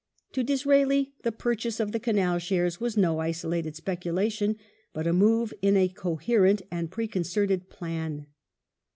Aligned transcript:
To 0.31 0.43
Disraeli 0.43 1.13
the 1.21 1.31
purchase 1.31 1.79
of 1.79 1.91
the 1.91 1.99
Canal 1.99 2.39
shares 2.39 2.81
was 2.81 2.97
no 2.97 3.19
isolated 3.19 3.75
speculation, 3.75 4.55
but 4.93 5.05
a 5.05 5.13
move 5.13 5.53
in 5.61 5.77
a 5.77 5.89
coherent 5.89 6.63
and 6.71 6.89
preconcerted 6.89 7.69
plan. 7.69 8.25